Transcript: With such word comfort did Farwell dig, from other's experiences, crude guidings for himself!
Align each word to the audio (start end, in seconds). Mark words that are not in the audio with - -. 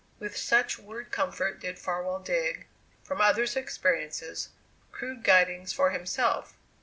With 0.17 0.35
such 0.35 0.79
word 0.79 1.11
comfort 1.11 1.59
did 1.59 1.77
Farwell 1.77 2.17
dig, 2.21 2.65
from 3.03 3.21
other's 3.21 3.55
experiences, 3.55 4.49
crude 4.91 5.23
guidings 5.23 5.73
for 5.73 5.91
himself! 5.91 6.55